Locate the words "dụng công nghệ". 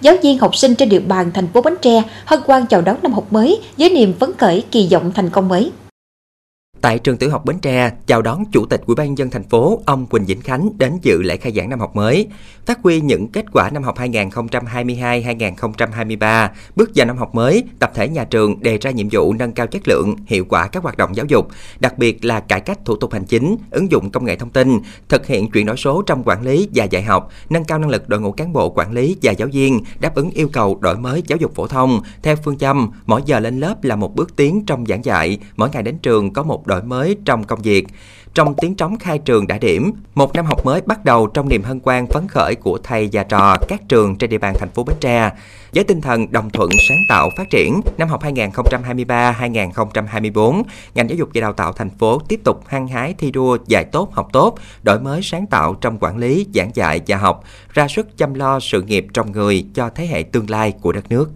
23.90-24.36